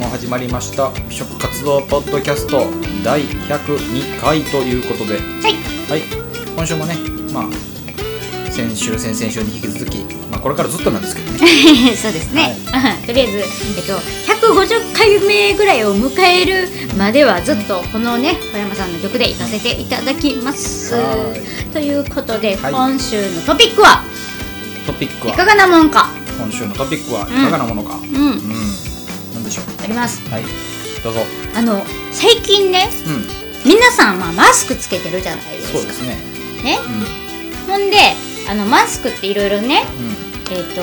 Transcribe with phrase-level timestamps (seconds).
[0.00, 0.90] も始まりました。
[1.08, 2.64] 美食活動ポッドキャスト
[3.04, 5.18] 第102回ということで。
[5.18, 5.54] はい。
[5.90, 6.02] はい。
[6.56, 6.94] 今週もね
[7.34, 9.98] まあ先週先々週に引き続き、
[10.30, 11.38] まあ、これからずっとなんですけどね。
[11.96, 13.44] そうですね、うん とりあえず、えっ
[13.86, 13.92] と、
[14.54, 20.94] 150回目ぐらいを迎えるまではずっとこのね小山さんの曲で行かせていただきます。
[20.94, 21.34] は
[21.74, 22.72] ということで、はい。
[22.72, 24.02] 今週のトピックは
[24.86, 25.34] トピックは？
[25.34, 26.08] いかがなもんか。
[26.38, 27.98] 今週のトピックはいかがなものか。
[28.02, 28.49] うん、うん
[29.90, 30.28] ります。
[30.30, 30.44] はい。
[31.02, 31.20] どうぞ。
[31.54, 33.70] あの最近ねうん。
[33.70, 35.78] 皆さんはマスクつけてるじゃないですか。
[35.78, 36.16] そうですね。
[36.62, 36.78] ね。
[37.66, 37.66] うん。
[37.66, 37.96] ほんで
[38.48, 40.56] あのマスクっていろいろねうん。
[40.56, 40.82] えっ、と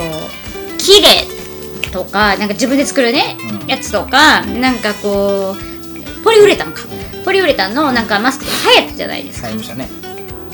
[0.78, 3.68] 綺麗とかなんか自分で作るね、うん。
[3.68, 6.84] やつとかなんかこうポリウレタンか。
[7.26, 9.48] ポリウレタンのなんかマスクとか流行ったじゃないですか。
[9.48, 9.90] 買いましたね。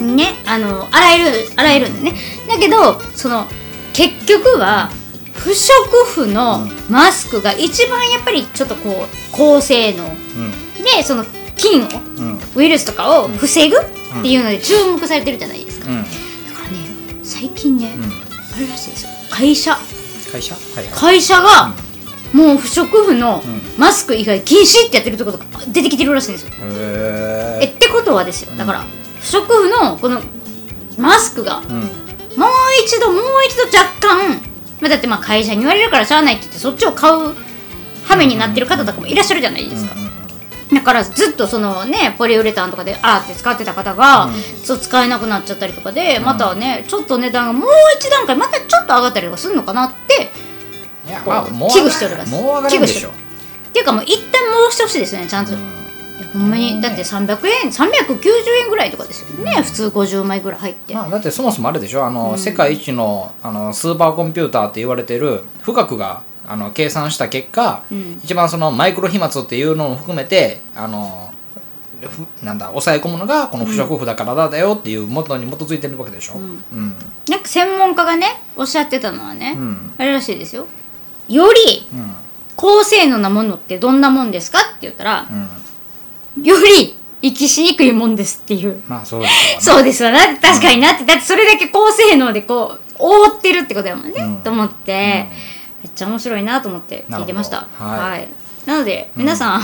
[0.02, 0.34] ね。
[0.46, 2.18] あの洗える洗えるんでね。
[2.48, 3.46] だけどその
[3.94, 4.90] 結局は
[5.34, 5.72] 不織
[6.14, 10.06] 布のマスクが一番やっぱりちょっとこう高性能。
[10.06, 10.14] うん。
[10.84, 12.40] でその菌をうん。
[12.56, 13.80] ウイルスとかを防ぐっ
[14.22, 16.04] ていうので注目されてるじゃないですか、うん。
[16.04, 16.78] だからね
[17.24, 18.04] 最近ね、うん。
[18.04, 19.10] あれらしいですよ。
[19.32, 19.78] 会社。
[20.32, 20.56] 会社？
[20.56, 20.94] はいはい。
[20.94, 21.74] 会社が
[22.34, 23.62] もう不織布のうん。
[23.78, 26.52] マスク以外禁止ってやってるところとか出てきてるらしいんですよ。
[26.52, 28.56] へええってことはですよ。
[28.56, 28.86] だから
[29.20, 30.22] 不織布のこの
[30.98, 31.66] マスクがうん。
[32.38, 32.50] もう
[32.84, 34.42] 一度もう一度若干、
[34.84, 37.34] まあ、だってまあ会社に言われるからしゃあないって言ってそっちを買う
[38.04, 39.96] 羽目になってる方とかもいらっしゃるじゃないですか。
[40.74, 44.34] だからずっとそのねポリウレタンとかで洗って使ってた方が、うん。
[44.34, 50.32] そう使えなくなっちゃったりとかでまたねちょっと値段がもう一段階またちょっと上がったりとかするのかなって
[51.06, 52.32] 危惧しております。
[52.32, 53.10] もう上がるんでしょ。
[53.10, 53.12] っ
[53.72, 55.60] ていうかもう一旦戻してほしいですよねちゃんと、いや
[56.34, 58.30] ほんまにだって300円390
[58.64, 62.06] 円ぐらいとかですよね、普通50枚ぐらい入って、まあ、だってそもそもあれでしょ。
[62.06, 68.20] あの、世界一のあのスーパーコンピューターって言われてる富岳があの計算した結果、うん。
[68.24, 71.34] 一番そのマイクロ飛沫っていうのも含めてあの
[72.02, 76.42] ふなんだ抑え込むのがこの不織布だからだよっていう元に基づいてるわけでしょ、うん。
[76.42, 76.96] うん。
[77.30, 79.94] なんか専門家がねおっしゃってたのはね、うん。
[79.98, 80.68] あれらしいですよ。
[81.30, 81.88] より
[82.56, 85.28] 高性能なものってどんなもんですかって言ったら、
[86.42, 88.82] より息しにくいもんですっていう。
[88.88, 89.62] まあそうですよね。
[89.62, 90.40] そうですよね。
[90.42, 91.06] 確かになって。
[91.06, 94.38] だってそれだけ高性能でこう覆ってるってことだもんね、うん。
[94.38, 95.28] と思って、
[95.84, 97.62] めっちゃ面白いなと思って聞いてました。
[97.62, 97.92] なるほど。
[97.92, 98.28] はい。
[98.66, 99.62] なので皆さん、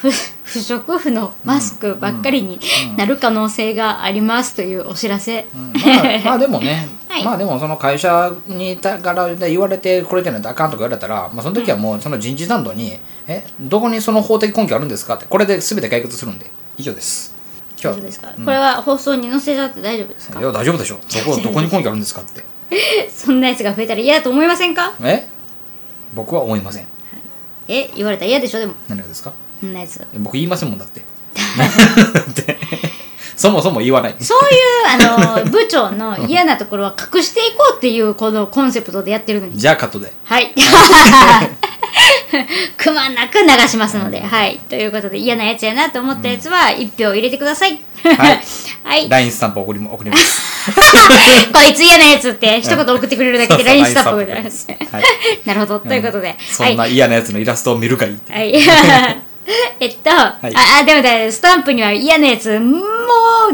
[0.00, 0.10] 不
[0.44, 2.58] 不織布のマスクばっかりに
[2.96, 7.24] なる可能性がありますというお知らせ、うんまあ、まあでもね、 はい。
[7.24, 17.34] まあでもその会社にいたからで言われてこれじゃないとあかんとか言われたら、まあ、その時はもうその人事担当に「えどこにその法的根拠あるんですか?」ってこれで全て解決するんで以上です。
[17.80, 20.40] 今日大丈夫ですか、これは放送に載せちゃって大丈夫ですか？
[20.40, 20.98] いや大丈夫でしょ。
[21.08, 22.44] そこどこに根拠あるんですかって。
[23.14, 24.92] そんなやつが増えたら嫌だと思いませんか？
[25.02, 25.26] え？
[26.14, 26.86] 僕は思いません。
[27.68, 28.58] え言われたら嫌でしょ？
[28.60, 28.74] でも。
[28.88, 29.30] 何がですか？
[29.30, 29.36] そ
[29.66, 31.04] んなやつ僕言いませんもんだって。
[33.38, 34.16] そもそも言わない。
[34.18, 39.56] そういうあの部長の嫌なところは隠していこうっていうこのコンセプトでやってるのに。
[39.56, 40.12] じゃあカットで。
[40.24, 40.52] はい。
[42.76, 44.58] くまなく流しますので、はい。
[44.68, 47.78] ということで嫌なやつやなと思ったやつは一票入れてください。
[48.02, 48.40] はい。
[48.82, 50.72] はい、LINE スタンプ送りも送ります。
[51.52, 54.66] こいつ嫌なやつって一言送ってくれるだけで LINE スタンプ送ってます。
[54.68, 55.04] はい。
[55.44, 55.78] なるほど。
[55.78, 59.27] ということで、そんな嫌なやつのイラストを見るがいいはい。
[59.80, 60.54] えっと、あ、い。
[60.80, 62.82] あ、でもだ、スタンプには嫌なやつ、もう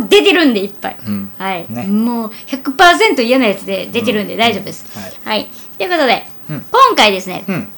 [0.09, 0.97] 出てるんで、いっぱい。
[1.07, 1.31] うん。
[1.39, 1.67] はい。
[1.69, 1.85] ね。
[1.85, 4.85] もう100%嫌なやつで出てるんで大丈夫です。
[4.99, 5.13] はい。
[5.25, 5.49] はい。
[5.79, 6.65] ということで、うん。
[6.71, 7.69] 今回ですね、うん。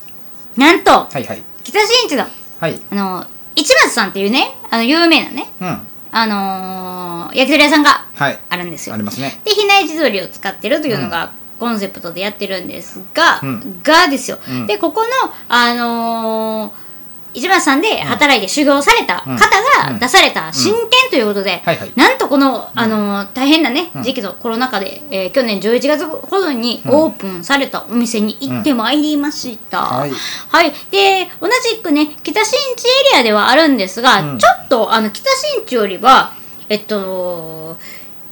[0.57, 1.43] なんと、はいはい。
[1.63, 2.27] 北新地の、
[2.61, 2.81] はい。
[2.91, 5.87] あの、市松さんっていうね、あの、有名なね、うん。
[6.13, 8.39] あのー焼き鳥屋さんがはい。
[8.49, 8.95] あるんですよ。
[8.95, 9.03] あり。
[9.03, 9.39] ますね。
[9.45, 13.81] で、比内地鶏を使ってるというのが、コンセプトでやってるんですが、うん。
[13.83, 14.67] がですよ、うん。
[14.67, 15.09] でここの
[15.49, 16.86] あのー
[17.35, 19.37] 市松さんで働いて修行された方うん。
[19.37, 21.63] が出された新店ということで、
[21.95, 24.03] なんとこの、あのー大変なねうん。
[24.03, 30.13] 時期のコロナ禍で、えー去年11月ほどにオープンされたお店に行ってまいりました、うんはい。
[30.49, 34.39] はい、で同じくね北新地エリアではあるんですが、うん。
[34.39, 36.33] ちょっとあの北新地よりは
[36.69, 37.77] えっと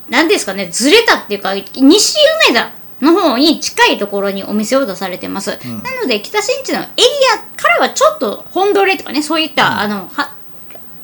[0.09, 2.17] 何ですかねずれたっていうか西
[2.49, 6.87] 梅田の方に近いところにお店を出されてます、なので北新地のエリ
[7.35, 10.35] アからはちょっと本通りとかねそういった、あのは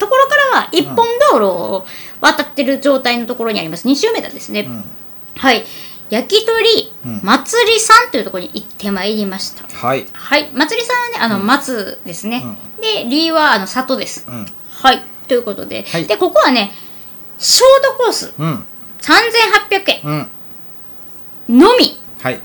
[0.01, 1.87] ところからは一本道路を
[2.21, 3.87] 渡ってる状態のところにあります。
[3.87, 4.85] 西梅田ですね、ん。
[5.37, 5.65] はい。
[6.09, 7.21] 焼き鳥うん。
[7.23, 10.07] 祭りさんというところに行ってまいりました、はい。
[10.13, 12.45] はい、祭りさんはね、あの、松ですね。
[12.81, 14.27] で、リーは、あの、里です。
[14.29, 14.47] うん。
[14.71, 16.07] はい、ということで、はい。
[16.07, 16.73] で、ここはね、
[17.39, 18.65] ショートコース、うん。
[19.01, 20.15] 3800うん。
[20.15, 20.31] 円
[21.51, 21.99] のみ。
[22.23, 22.39] はい。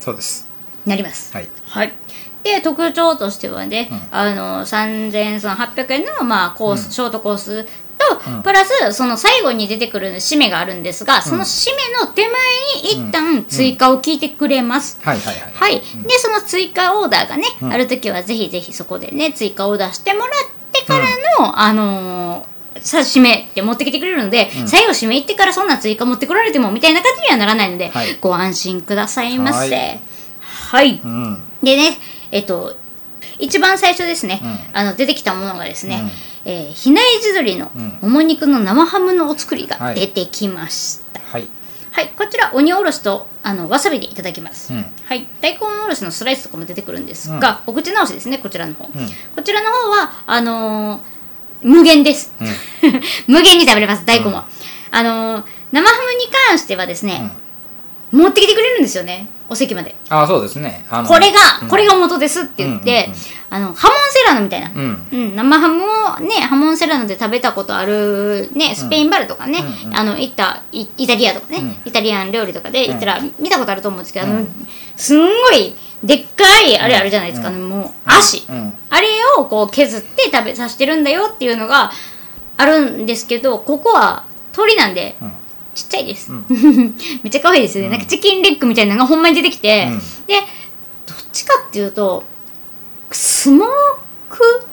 [0.00, 0.48] そうです。
[0.86, 1.32] なります。
[1.34, 1.48] はい。
[1.66, 1.92] はい。
[2.42, 4.08] で特徴としてはね、うん。
[4.10, 6.92] あの3800円の、まあ、コース、うん。
[6.92, 7.70] ショートコースと、
[8.26, 8.42] うん。
[8.42, 12.32] プラスその最後に出てくる締めがあるんですが、その締めの手前
[12.98, 14.98] に一旦追加を聞いてくれます。
[15.02, 15.52] はいはいはい。
[15.52, 17.72] はい、でその追加オーダーがね、うん。
[17.72, 20.30] ある時はぜひぜひそこでね追加オーダーしてもらっ
[20.72, 21.04] てから
[21.38, 22.49] の、あのー
[22.80, 24.68] さ締めって持ってきてくれるので、うん。
[24.68, 28.16] 最後締め行ってからそんな追加持ってこられてもみたいな感じにはならないので、はい。
[28.20, 29.76] ご安心くださいませ。
[30.40, 30.96] ははい。
[30.96, 31.42] い、うん。
[31.62, 31.98] でね
[32.30, 32.76] えっと
[33.38, 36.00] 一番最初ですね、うあの出てきたものがですね、
[36.44, 36.52] うん。
[36.52, 37.98] えー比内地鶏のうん。
[38.02, 39.94] もも肉の生ハムのお作りがはい。
[39.96, 41.20] 出てきました。
[41.20, 41.48] はい。
[41.92, 44.72] はい、こちら鬼おろしとあのわさびでいただきます。
[44.72, 44.84] うん。
[45.06, 48.84] はい、大根おろしのスライスとかも出てくるんですが、お口直しですね、こちらの方。
[48.84, 48.92] うん。
[49.34, 51.00] こちらの方はあのー
[51.62, 52.32] 無限です。
[52.40, 52.48] うん
[53.34, 54.46] 無限に食べれます、大根は。
[54.90, 57.30] あのー生ハムに関してはですね、
[58.12, 59.94] 持ってきてくれるんですよね、お席まで。
[60.08, 60.84] あそうですね。
[61.06, 61.68] これが、うん。
[61.68, 63.08] これが元ですって言って、
[63.48, 64.70] あのハモンセラーノみたいな。
[64.70, 65.08] うん。
[65.12, 69.96] うん、生ハムをねハモンセラーノで食べたことあるねスペインバルとかね、うんうん。
[69.96, 71.76] あの行ったイイタリアとかね、うん。
[71.84, 74.66] イタリアン料理とかで行ったら見たことあると思うんですけど、あのうん
[74.96, 77.68] すんごいでっかいあれあるじゃないですか、うん。
[77.68, 78.72] もう足、うん。
[78.88, 79.08] あれ
[79.38, 81.92] をこう削って食べさせてるんだよっていうのが
[82.56, 85.32] あるんですけどここは鳥なんでうん
[85.74, 86.44] ちっちゃいです、うん。
[87.22, 89.98] めっちゃ可愛いですよね、なんかチキンレッグみたいなのがほんまに出てきて、うん。
[90.26, 90.40] で
[91.06, 92.24] どっちかっていうと
[93.12, 93.68] スモー
[94.28, 94.66] ク？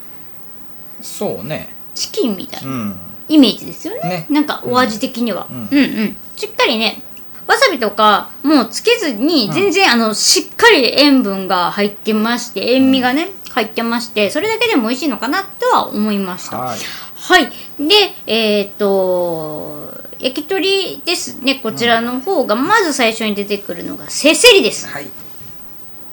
[1.02, 1.74] そうね。
[1.96, 3.00] チキンみたいなうん。
[3.30, 4.10] イメージですよね。
[4.10, 4.28] ね。
[4.30, 5.60] なんかお味的には、ううん。
[5.60, 6.18] ん、うん。
[6.36, 7.02] しっかりね
[7.48, 16.58] わさびとかもうつけずに全然、あのしっかり塩分が入ってまして塩味がね、入ってましてそれだけでも美味しいのかなとは思いました。
[16.58, 16.80] はい。
[17.16, 17.52] はい。
[17.80, 19.77] でえっ、と
[20.19, 24.88] 焼き鳥ですねこちらの方がまず最初に出てくるのがせせりです。
[24.88, 25.08] はい。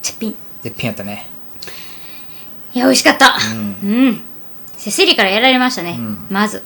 [0.03, 0.35] 絶品。
[0.62, 1.27] 絶品やったね。
[2.75, 3.37] いや美味しかった。
[3.53, 3.91] うん。
[3.91, 4.21] うん。
[4.77, 6.27] せせりからやられましたね、うん。
[6.31, 6.62] まず。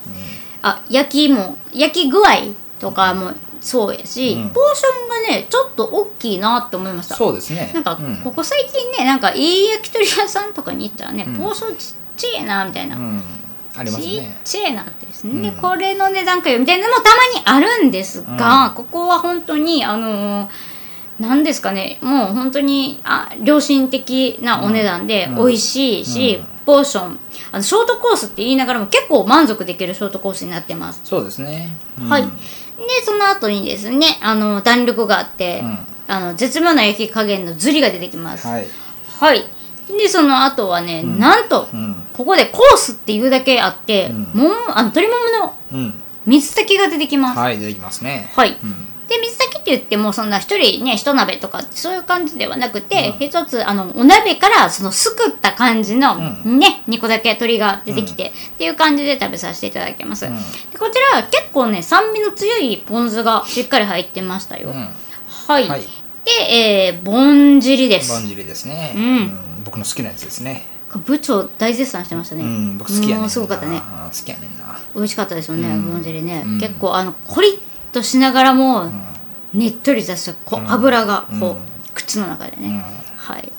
[0.63, 2.49] あ焼きも焼き具合
[2.81, 4.49] とかもそうやし、うん。
[4.51, 7.15] ポーションがねちょっと大きいなって思いました。
[7.15, 7.71] そうですね。
[7.73, 8.17] なんかうん。
[8.25, 11.37] ここ最近ねなんかいい焼き鳥屋さんとかに行ったらね、うん。
[11.37, 13.23] ポーションちっちゃいなみたいな、うん
[13.79, 15.61] ありますちっねちゃいなってですね、うん。
[15.61, 17.11] これの値段かよみたいなのもた
[17.55, 20.49] まにあるんですが、ここは本当にあのー
[21.19, 21.99] なんですかね。
[22.01, 25.35] もう本当にあ良心的なお値段でうん。
[25.37, 26.47] 美味しいし、うん。
[26.65, 27.19] ポーション。
[27.51, 31.71] あのショートコースって言いながらも結構満足できるショートコースになってます、そうですね。
[32.01, 32.09] うん。
[32.09, 32.23] はい。
[32.23, 32.29] で
[33.05, 35.79] その後にですねあの弾力があって、うん。
[36.07, 38.47] あの絶妙な焼き加減のズリが出てきます。
[38.47, 38.67] はい。
[39.19, 39.45] はい。
[39.89, 41.19] でその後はね、ん。
[41.19, 44.23] なんとうんここでコースっていうだけあって、うん。
[44.35, 45.95] ももあの鶏もものうん。
[46.27, 47.39] 水炊きが出てきます。
[47.39, 48.29] はい出てきますね。
[48.35, 48.59] はい。
[48.61, 48.87] うん。
[49.07, 53.25] で水炊きって言ってもそんな一人ね一鍋とかそういう感じではなくて、うん。
[53.25, 60.27] 一つあのお鍋からそのすくった感じの、うね2個だけ鶏が出てきて、っていう感じで食べさせていただきます。
[60.27, 60.35] うん。
[60.73, 64.71] でこちらは結構ね酸味の強いポン酢がしっかり入ってましたよ。
[64.71, 64.75] うん。
[64.75, 65.69] はい。
[65.69, 65.83] はい。
[65.83, 65.87] で、
[66.53, 68.13] えー、ぼんじりです。
[68.13, 68.93] ぼんじりですね。
[68.97, 69.49] うん。
[69.65, 72.43] 僕の好きなやつですね部長大絶賛してましたね。
[72.43, 73.77] うん僕好きやねんすごかったね。
[73.77, 74.79] うん好きやねんな。
[74.95, 75.93] 美味しかったですよね、うん。
[75.93, 76.61] ぼんじりね、うん。
[76.61, 77.59] 結構あのコリッ
[77.93, 79.61] としながらも、うん。
[79.61, 80.71] ねっとりとしたこううん。
[80.71, 81.57] 油がこう、うん
[81.95, 82.79] 口の中でね、うん。
[83.17, 83.53] はい。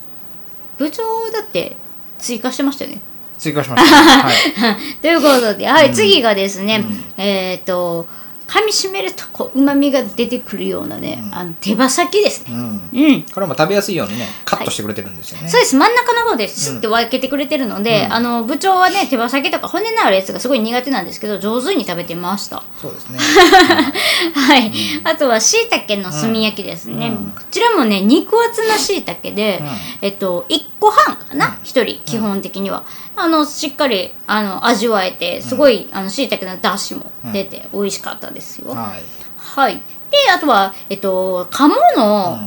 [0.77, 1.03] 部長
[1.33, 1.75] だって
[2.17, 3.01] 追加してましたよね。
[3.37, 4.75] 追加しましたはい。
[5.01, 6.85] ということで、はい、次がですね、
[7.17, 7.23] うん。
[7.23, 8.07] えっ、と
[8.49, 11.35] 噛みしめるとこうまみが出てくるようなね、うん。
[11.35, 12.55] あの手羽先ですね。
[12.55, 12.89] うん。
[12.91, 13.21] うん。
[13.21, 15.47] これも食べやすいようにねカットしてくれてるんですよね。
[15.47, 15.75] そうです。
[15.75, 18.13] 真ん中の方でシュッて分けてくれてるので、うん。
[18.13, 23.19] あの部長はね手羽先とか骨のあるやつがすごい苦手なんですけど上手に食べてましたそうですね。
[24.33, 24.71] はい、
[25.03, 27.31] あとはしいたけの炭焼きですね、うん。
[27.35, 29.67] こちらもね肉厚なしいたけで、うん。
[30.01, 31.53] えっと1個半かな、うん。
[31.63, 32.83] 1人基本的には、
[33.15, 39.03] あのしっかりあの味わえてすごい、あのしいたけのだしも出て美味しかったですよ、はい。
[39.37, 39.75] はい。
[39.75, 39.81] で
[40.35, 42.39] あとはえっと鴨の、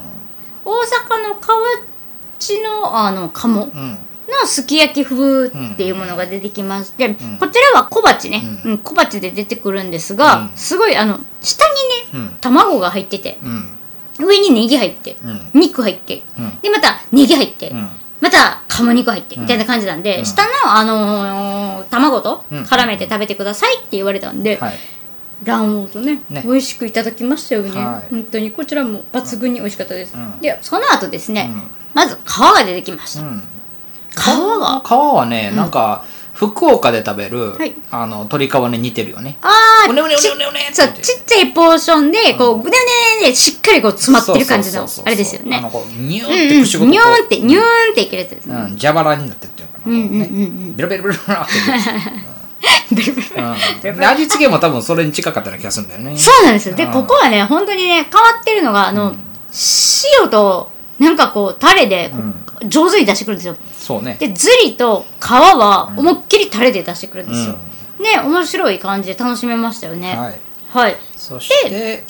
[0.64, 1.58] 大阪の河
[2.38, 3.70] 内のあの鴨うん。
[3.70, 3.98] うん
[4.40, 7.14] のすき焼き風っていうものが出てきまして、ん。
[7.38, 10.50] こちらは小鉢ね、ううん小鉢で出てくるんですが、うん。
[10.54, 11.64] すごいあの下
[12.12, 12.36] にねうん。
[12.40, 14.26] 卵が入っててうん。
[14.26, 15.60] 上にネギ入ってうん。
[15.60, 16.58] 肉入ってうん。
[16.60, 17.88] でまたネギ入って、うん
[18.22, 19.42] また鴨肉入ってうん。
[19.42, 20.24] みたいな感じなんで、うん。
[20.24, 22.62] 下の、あのー卵とうん。
[22.62, 24.74] 絡めて食べてくださいって言われたんで、はい。
[25.44, 26.42] 卵黄とねね。
[26.46, 28.10] 美味しくいただきましたよね、はい。
[28.10, 30.38] 本当にこちらも抜群に美味しかったです、うん。
[30.40, 31.62] でその後ですね、うん。
[31.92, 33.42] まず皮が出てきました、うん。
[34.12, 34.80] 皮が？
[34.80, 37.74] 皮はねなんか福岡で食べるはい。
[37.90, 39.36] あの鶏皮に似てるよね。
[39.42, 39.48] あ
[39.86, 40.86] あうねうねうねちうねうねってそう。
[40.86, 45.56] 言ってちっちゃいポーションでこうぐねうねうねでしっかりこう詰まってる感じのそうそうそうそうあれですよね。
[45.56, 47.62] あのこうニューうんうんって口ごとニューンってニューン
[47.92, 48.54] っていけるやつですね。
[48.54, 50.76] うん、蛇腹になってるっていうのかな、うんうんうんねうん。
[50.76, 53.28] ベロベロベロベロって言ってベルベル
[53.92, 53.96] うん。
[54.00, 56.16] で味付けも多分それに近かったような気がするんだよね。
[56.16, 56.74] そうなんですよ。
[56.74, 56.92] でうん。
[56.92, 59.14] ここはね本当にね変わってるのがあの
[60.22, 62.18] 塩となんかこうタレでこ
[62.62, 64.16] う上手に出してくるんですよそうね。
[64.20, 67.54] でズリと皮は思いっきりタレで出してくるんですよ、
[67.98, 70.16] ね面白い感じで楽しめましたよね。
[70.16, 70.40] はい。
[70.70, 70.96] はい。
[71.16, 72.04] そして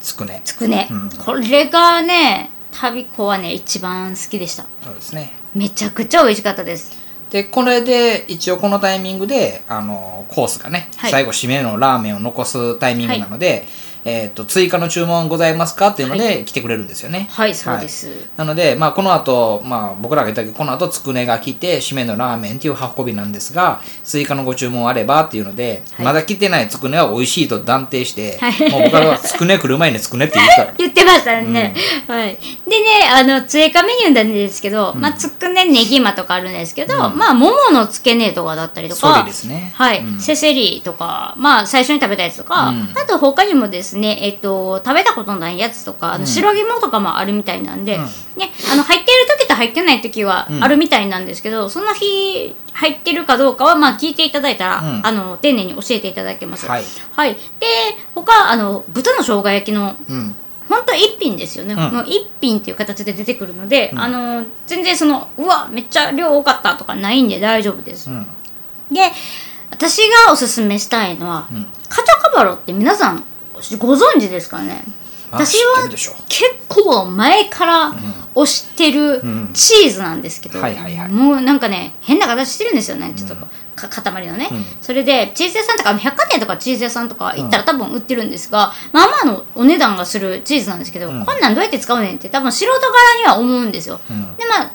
[0.00, 0.42] つくね。
[0.44, 1.10] つくね、うん。
[1.10, 4.64] これがね旅子はね一番好きでした。
[4.82, 5.32] そうですね。
[5.54, 6.92] めちゃくちゃ美味しかったです。
[7.30, 13.66] でこれで一応このタイミングであのコースがね、はい最後締めのラーメンを残すタイミングなので、
[14.04, 17.26] えー、と追加の注文ございますかっていうので来てくれるんですよね。
[17.30, 26.06] はいそうです、なので、まあ、この後、まあ、僕らが言ったけどこの後つくねが来て締めのラーメンっていう運びなんですが追加のご注文あればっていうので、はい。
[26.06, 28.70] まだ来てないつくねは美味しいと断定して、はい。
[28.70, 31.74] もう僕らはつくね来る前につくねって言った 言ってましたね、
[32.06, 32.38] はい。
[32.68, 39.72] でねあの追加メニューなんですけど、まあつくねねぎまとかあるんですけど、まあもものつけねとかだったりとかそれですね。
[39.74, 40.20] はい、うん。
[40.20, 42.92] セセリとかまあ最初に食べたやつとか、うん。
[42.94, 48.02] あと他にもですねえっと食べたことないやつとかあの白肝とかもあるみたいなんで、うん。
[48.02, 50.64] ねあの入っている時と入ってない時はうん。
[50.64, 55.06] あるみたいなんですけど、その日入ってるかどうかはまあ聞いていただいたら、うん。
[55.06, 56.66] あの丁寧に教えていただけます。
[56.66, 56.84] はい。
[57.12, 57.38] はい、で
[58.14, 60.36] 他あの豚の生姜焼きのうん。
[60.66, 61.76] 本当一品ですよね、ん。
[61.76, 68.26] もう一品っていう形で出てくるので、あの全然そのうわめっちゃ量多かったとかないんで大丈夫です、うん。
[68.90, 69.12] で
[69.70, 71.66] 私がおすすめしたいのは、ん。
[71.88, 73.24] カチャカバロって皆さん
[73.78, 74.84] ご存知ですかね？
[75.30, 77.94] まあ私は結構前から
[78.34, 80.60] 推してるんチーズなんですけど、
[81.08, 83.12] もうなんかね変な形してるんですよね。
[83.16, 83.36] ちょっと
[83.76, 84.64] 塊のね、うん。
[84.80, 91.24] それでチーズ屋さんとか百貨店とかチーズ屋さんとか行ったら多分売ってるんですが、まあまあのお値段がするチーズなんですけど、ん。
[91.24, 94.36] こんなんどうやって使うねんって多分素人柄には思うんですよ、ん。
[94.36, 94.72] でまあ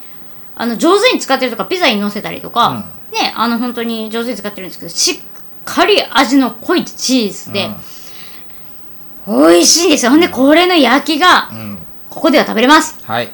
[0.55, 5.15] あの上手に使ってるとかピザに乗せたりとか、ねあの本当に上手に使ってるんですけどしっ
[5.63, 7.69] かり味の濃いチーズで、
[9.29, 10.11] 美味しいんですよ。
[10.11, 11.49] ほんでこれの焼きが
[12.09, 12.97] ここでは食べれます。
[13.03, 13.29] はい、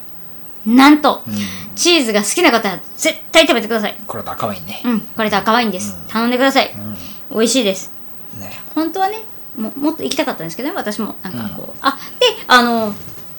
[0.65, 1.33] なんと、うん、
[1.75, 3.95] チーズが好きな方は絶対食べてください。
[4.05, 4.81] これだ赤ワインね。
[4.83, 6.71] うんこれで赤ワインです、頼んでください、
[7.31, 7.91] 美味しいです。
[8.39, 8.51] ね。
[8.73, 9.19] 本当はね
[9.57, 12.93] ももっと行きたかったんですけどね私もなんかこう、あであの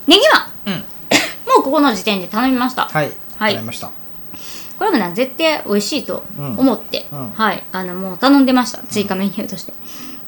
[0.07, 0.85] ネギはうん。
[1.47, 3.13] もうここの時点で頼みました、はい。
[3.37, 3.53] はい。
[3.53, 3.91] わかりました。
[4.79, 7.63] これもね絶対美味しいと思って、はい。
[7.73, 8.79] あのもう頼んでました。
[8.89, 9.73] 追加メニューとして、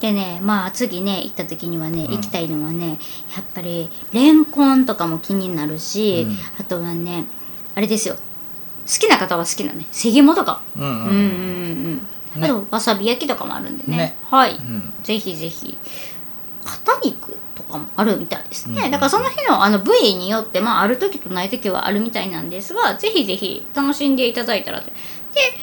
[0.01, 2.99] でねまあ次ね行った時にはね、行きたいのはね
[3.35, 6.37] やっぱりレンコンとかも気になるし、うん。
[6.61, 7.25] あとはね
[7.75, 8.15] あれですよ。
[8.15, 8.21] 好
[9.01, 9.87] きな方は好きなね。
[9.93, 10.63] セギモとか。
[10.77, 10.99] うんうんうん。
[10.99, 12.09] うんうん
[12.41, 13.97] あとわさび焼きとかもあるんでね。
[13.97, 14.17] ね。
[14.25, 14.93] はい、ん。
[15.03, 15.77] ぜひぜひ。
[16.69, 24.87] 肩肉とかもあるみたいですね、うんだからその日のあの部位によって、まあ、ある時とない時はあるみたいなんですがぜひぜひ楽しんでいただいたらと。
[24.87, 24.93] で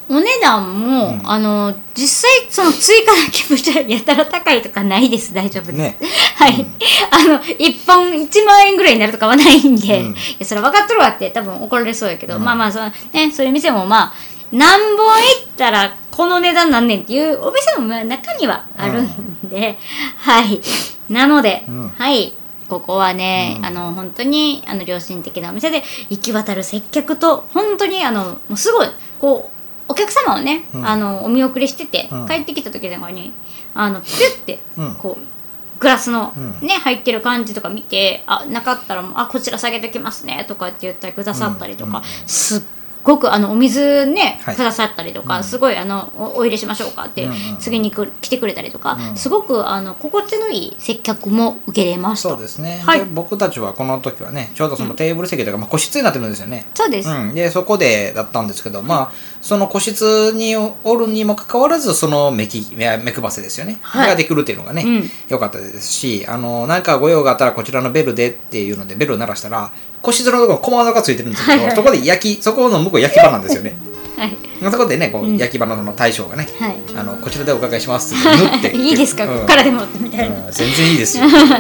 [0.07, 5.33] お値段も、あの実際その追加だけぶちゃやたら高いとかないです。
[5.33, 5.97] 大丈夫です、ね。
[6.37, 6.65] はい、
[7.09, 10.11] あの1本1万円ぐらいになるとかはないんで、うん。
[10.11, 14.13] いやそれ分かっとるわって多分怒られそうやけど、まあまあその、ね、そういう店もまあ
[14.51, 19.77] 何本行ったらこの値段なんねんっていうお店もまあ中にはあるんで、
[20.17, 20.61] はい。
[21.09, 21.89] なので、うん。
[21.97, 22.33] はい。
[22.67, 28.87] ここはね、あの本当にあの良心的なお店で行き渡る接客と本当にあのもうすごい
[29.19, 29.54] こう
[29.87, 30.87] お客様をね、うん。
[30.87, 32.27] あのお見送りしてて、うん。
[32.27, 33.31] 帰ってきた時とかに
[33.73, 34.95] あのピュッてうん。
[34.95, 36.67] こうグラスのうん。
[36.67, 42.61] ね、入ってる感じとか見てあなかったらもうあこちら下げてきますねとかって言ったりくださったりとか、すっ
[43.05, 44.55] ごくあのお水ね、はい。
[44.55, 49.15] くださったりとか、すごいあのおお入れしましょうかって、うんうん次にく来てくれたりとか、うん。
[49.15, 52.29] すごくあの心地のいい接客も受けれました。
[52.29, 52.99] そうですね、はい。
[52.99, 56.65] で僕たちはこの時はねちょうどそのテーブル席というか、まあ、個室になってるんですよね。
[56.73, 64.09] そうです、うん、でそこでだったんですけど、まあ、その個室におるにもかかわらずその目き目目配せですよね、はい。
[64.09, 65.09] ができるっていうのがね、うん。
[65.29, 69.71] 良かったですしあの何かご用があったらこちらのベルでっていうのでベルを鳴らしたら
[70.05, 71.75] 個室のところに小窓がついてるんですけど、はいはい。
[71.75, 73.75] そこで焼きそこの向こう焼き場なんですよね。
[74.15, 74.37] はい。
[74.71, 76.75] そこでねこう、焼き場のその大将がね、はい。
[76.95, 79.33] あのこちらでお伺いしますって縫って いいですか、うん。
[79.33, 81.57] ここからでもみたいな、うん全然いいですよ、 は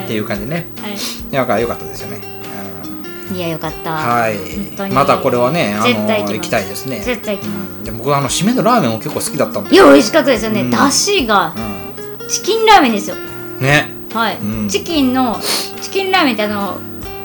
[0.00, 0.04] い。
[0.04, 0.66] っていう感じでね。
[0.82, 1.34] はい。
[1.34, 2.20] なんか良かったですよね、
[3.30, 3.36] うん。
[3.36, 3.92] いやよかった。
[3.92, 4.36] はい。
[4.92, 7.00] またこれはねあの行きたいですね。
[7.04, 7.84] 絶対行きます、うん。
[7.84, 9.74] で僕あの締めのラーメンも結構好きだったんで。
[9.74, 10.70] いや美味しかったですよね、うん。
[10.70, 13.16] だしがうチキンラーメンですよ。
[13.16, 13.88] んね。
[14.12, 14.68] はい、うん。
[14.68, 15.38] チキンの
[15.80, 16.78] チキンラーメンってあの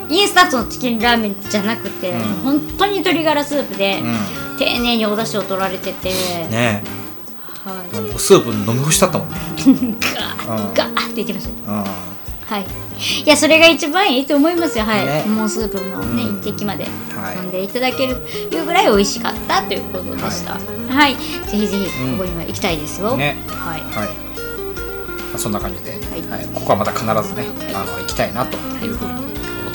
[0.10, 2.20] インスタントのチキンラーメンじゃなくて、うん。
[2.44, 6.10] 本当に鶏ガラスープで、う丁寧にお出汁を取られてて、
[6.48, 6.84] んね。
[7.66, 8.02] はい。
[8.08, 9.36] 僕スープ飲み干したったもんね。
[10.14, 11.72] ガーガーって言ってました。
[11.72, 11.84] うん。
[12.46, 12.66] はい。
[13.26, 14.86] いやそれが一番いいと思いますよ。
[14.86, 15.24] はい、ね。
[15.24, 16.40] もうスープのね、うん。
[16.40, 17.38] 一滴まではい。
[17.38, 18.16] 飲んでいただける
[18.52, 20.54] というぐらい美味しかったということでした。
[20.54, 22.18] はい、ぜひぜひうん。
[22.18, 23.38] ここには行きたいですよ、ね。
[23.50, 23.82] はい。
[23.82, 24.06] はい、ま
[25.36, 26.30] あ、そんな感じで、い。
[26.30, 26.46] はい。
[26.54, 27.76] ここはまた必ずね、はい。
[27.76, 29.25] あの行きたいなというふうに思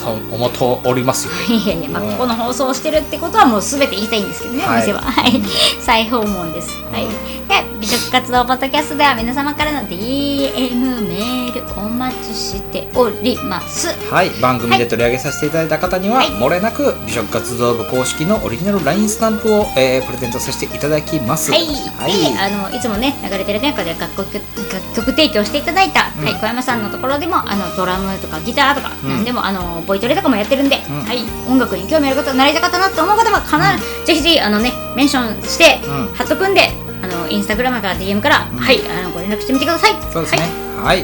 [0.00, 2.10] と思っておりますよ、 いやいや、まあ、うん。
[2.12, 4.76] ここの放送をしてるってことはもうすべて言いたいんですけどね、はい。
[4.78, 5.00] お店は。
[5.00, 5.42] はい。
[5.80, 6.70] 再訪問です。
[6.90, 7.02] はい。
[7.48, 13.88] で、美食活動ポッドキャストでは皆様からの DM メールお待ちしております。
[14.12, 16.28] はい、番組で取り上げさせていただいた方には、はい。
[16.28, 21.50] 漏れなく美食活動部公式のオリジナル LINE スタンプを、えープレゼントさせていただきます。
[21.52, 22.12] はい、はい。
[22.12, 26.24] であのいつもね流れてる中で楽曲楽曲提供していただいた、うん。
[26.24, 29.08] はい、小山さんのところでもあのドラムとかギターとか、うん。
[29.10, 30.80] 何でもあのボイトレとかもやってるんで、ん。
[31.02, 31.18] はい、
[31.50, 36.14] 音楽に興味ある方習いたかったなと思う方は必ず、ぜひぜひあのねメンションして、うん。
[36.14, 36.70] 貼っとくんで
[37.02, 38.56] あのインスタグラムから DM から、ん。
[38.56, 38.78] はい。
[38.86, 39.92] あのご連絡してみてください。
[40.12, 40.42] そうですね。
[40.78, 41.02] はい。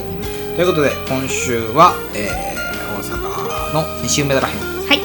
[0.54, 2.56] ということで、今週は、えー
[2.96, 4.98] 大阪の西梅田らへん、ね、はい、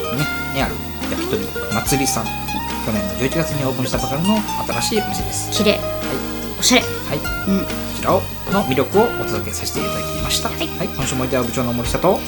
[0.56, 0.76] にある
[1.12, 2.26] 焼き鳥祭りさん。
[2.26, 5.52] 去年の11月にオープンしたばかりの新しいお店です。
[5.52, 5.72] 綺麗。
[5.74, 6.82] はおしゃれ。
[6.82, 6.86] い。
[6.86, 7.18] はい。
[7.18, 7.66] こうん。
[7.98, 8.22] ちらを
[8.52, 10.50] の魅力をお届けさせていただきました。
[10.50, 10.68] はい。
[10.88, 12.20] 今週もいた部長の森下と、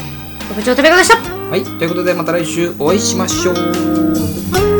[0.55, 1.63] 部長食べ方でしたはい。
[1.63, 4.73] ということで、また来週お会いしましょう。